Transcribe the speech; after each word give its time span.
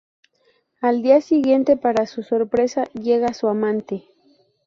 Al 0.81 1.03
día 1.03 1.21
siguiente, 1.21 1.77
para 1.77 2.07
su 2.07 2.23
sorpresa, 2.23 2.85
llega 2.95 3.35
su 3.35 3.47
"amante". 3.47 4.05